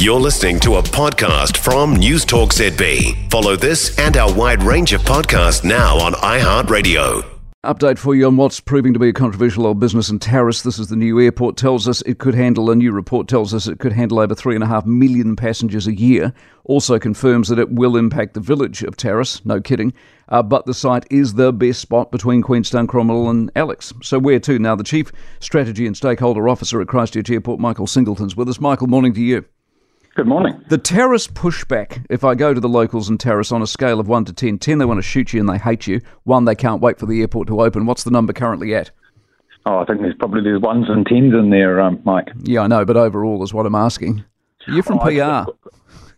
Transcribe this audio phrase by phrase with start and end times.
[0.00, 3.30] You're listening to a podcast from News Talk ZB.
[3.30, 7.22] Follow this and our wide range of podcasts now on iHeartRadio.
[7.66, 10.62] Update for you on what's proving to be a controversial old business in Tarras.
[10.62, 13.66] This is the new airport tells us it could handle, a new report tells us
[13.66, 16.32] it could handle over 3.5 million passengers a year.
[16.64, 19.92] Also confirms that it will impact the village of Tarras, no kidding.
[20.30, 23.92] Uh, but the site is the best spot between Queenstown, Cromwell and Alex.
[24.02, 24.58] So where to?
[24.58, 28.62] Now, the Chief Strategy and Stakeholder Officer at Christchurch Airport, Michael Singleton's with us.
[28.62, 29.44] Michael, morning to you.
[30.16, 30.62] Good morning.
[30.68, 34.08] The Tarras pushback, if I go to the locals in Tarras on a scale of
[34.08, 36.56] 1 to 10, 10 they want to shoot you and they hate you, 1 they
[36.56, 37.86] can't wait for the airport to open.
[37.86, 38.90] What's the number currently at?
[39.66, 42.28] Oh, I think there's probably there's ones and tens in there, um, Mike.
[42.42, 44.24] Yeah, I know, but overall is what I'm asking.
[44.66, 45.10] You're from Oh, PR.
[45.10, 45.74] It's difficult,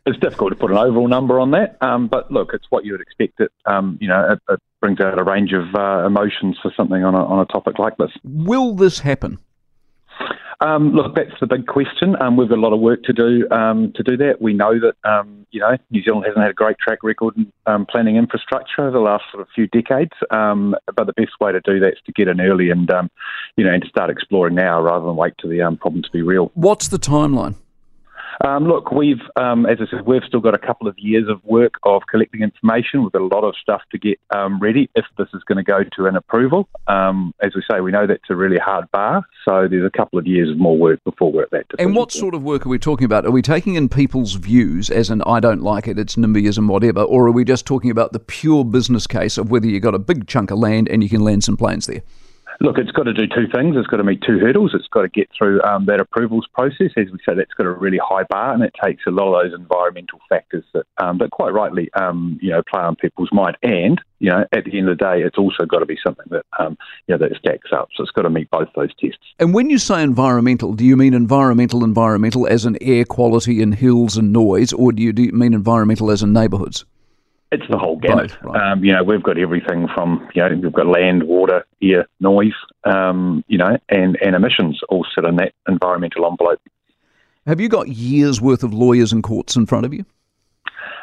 [0.07, 2.93] it's difficult to put an overall number on that, um, but look, it's what you
[2.93, 3.41] would expect.
[3.41, 7.05] It, um, you know, it, it brings out a range of uh, emotions for something
[7.05, 8.11] on a, on a topic like this.
[8.25, 9.39] Will this happen?
[10.63, 12.15] Um, look, that's the big question.
[12.23, 14.41] Um, we've got a lot of work to do um, to do that.
[14.41, 17.53] We know that um, you know New Zealand hasn't had a great track record in
[17.67, 20.13] um, planning infrastructure over the last sort of few decades.
[20.31, 22.89] Um, but the best way to do that is to get in early and
[23.57, 26.53] you know and start exploring now rather than wait to the problem to be real.
[26.55, 27.57] What's the timeline?
[28.45, 31.43] Um, look, we've, um, as I said, we've still got a couple of years of
[31.45, 33.03] work of collecting information.
[33.03, 35.63] We've got a lot of stuff to get um, ready if this is going to
[35.63, 36.69] go to an approval.
[36.89, 40.19] Um, as we say, we know that's a really hard bar, so there's a couple
[40.19, 41.67] of years of more work before we're at that.
[41.79, 43.25] And what sort of work are we talking about?
[43.25, 47.03] Are we taking in people's views, as in, I don't like it, it's NIMBYism, whatever,
[47.03, 50.01] or are we just talking about the pure business case of whether you've got a
[50.01, 52.03] big chunk of land and you can land some planes there?
[52.63, 53.75] Look, it's got to do two things.
[53.77, 54.71] It's got to meet two hurdles.
[54.73, 56.93] It's got to get through um, that approvals process.
[56.97, 59.43] As we said, that's got a really high bar, and it takes a lot of
[59.43, 63.59] those environmental factors that, um, that quite rightly, um, you know, play on people's mind.
[63.65, 66.27] And you know, at the end of the day, it's also got to be something
[66.31, 67.89] that, um, you know, that stacks up.
[67.97, 69.19] So it's got to meet both those tests.
[69.41, 73.75] And when you say environmental, do you mean environmental, environmental as in air quality and
[73.75, 76.85] hills and noise, or do you, do you mean environmental as in neighbourhoods?
[77.53, 78.31] It's the whole gamut.
[78.31, 78.73] Both, right.
[78.73, 82.55] um, you know, we've got everything from you know we've got land, water, air, noise,
[82.85, 86.61] um, you know, and, and emissions all sit in that environmental envelope.
[87.47, 90.07] Have you got years' worth of lawyers and courts in front of you?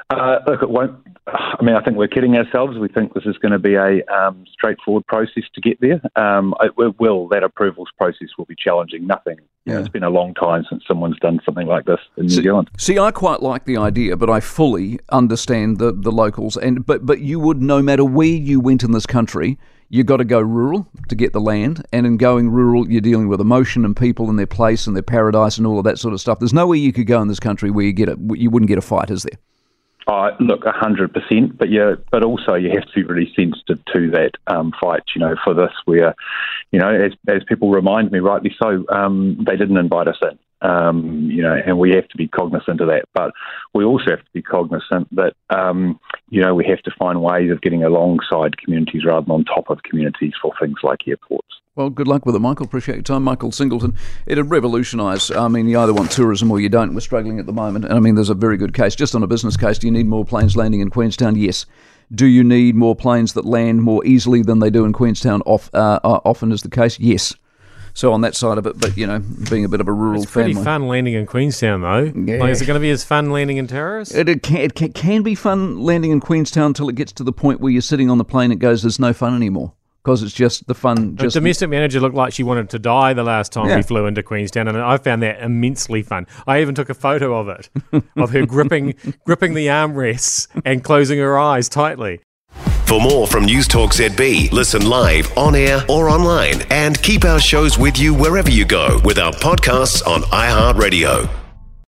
[0.10, 0.94] Uh, look, it won't.
[1.28, 2.80] I mean, I think we're kidding ourselves.
[2.80, 6.02] We think this is going to be a um, straightforward process to get there.
[6.16, 7.28] Um, it will.
[7.28, 9.06] That approvals process will be challenging.
[9.06, 9.38] Nothing.
[9.70, 9.86] You know, Yeah.
[9.86, 12.70] it's been a long time since someone's done something like this in New See- Zealand.
[12.78, 16.58] See, I quite like the idea, but I fully understand the, the locals.
[16.58, 19.58] And but but you would, no matter where you went in this country,
[19.90, 21.84] you got to go rural to get the land.
[21.94, 25.04] And in going rural, you're dealing with emotion and people and their place and their
[25.04, 26.40] paradise and all of that sort of stuff.
[26.40, 28.78] There's nowhere you could go in this country where you get a, you wouldn't get
[28.78, 29.40] a fight, is there?
[30.08, 34.10] Uh, look, hundred percent, but yeah, but also you have to be really sensitive to
[34.10, 35.04] that um, fight.
[35.14, 36.16] You know, for this, where
[36.72, 40.40] you know, as as people remind me, rightly so, um, they didn't invite us in.
[40.62, 43.06] Um, you know, and we have to be cognizant of that.
[43.14, 43.32] But
[43.74, 46.00] we also have to be cognizant that um,
[46.30, 49.70] you know we have to find ways of getting alongside communities rather than on top
[49.70, 51.59] of communities for things like airports.
[51.80, 52.66] Well, good luck with it, Michael.
[52.66, 53.96] Appreciate your time, Michael Singleton.
[54.26, 55.32] It'd revolutionise.
[55.32, 56.94] I mean, you either want tourism or you don't.
[56.94, 58.96] We're struggling at the moment, and I mean, there's a very good case.
[58.96, 61.38] Just on a business case, do you need more planes landing in Queenstown?
[61.38, 61.66] Yes.
[62.14, 65.42] Do you need more planes that land more easily than they do in Queenstown?
[65.46, 67.00] Off, uh, uh, often is the case.
[67.00, 67.34] Yes.
[67.94, 69.20] So on that side of it, but you know,
[69.50, 72.12] being a bit of a rural It's pretty family, fun landing in Queenstown, though.
[72.14, 72.40] Yeah.
[72.42, 74.14] Like, is it going to be as fun landing in Tarras?
[74.14, 77.24] It, it, can, it can, can be fun landing in Queenstown until it gets to
[77.24, 78.52] the point where you're sitting on the plane.
[78.52, 79.72] It goes, there's no fun anymore
[80.10, 81.16] because it's just the fun.
[81.16, 83.76] The domestic manager looked like she wanted to die the last time Yeah.
[83.76, 86.26] we flew into Queenstown, and I found that immensely fun.
[86.48, 87.70] I even took a photo of it,
[88.18, 92.22] of her gripping gripping the armrests and closing her eyes tightly.
[92.88, 97.40] For more from News Talk ZB, listen live, on air, or online, and keep our
[97.40, 101.30] shows with you wherever you go with our podcasts on iHeartRadio.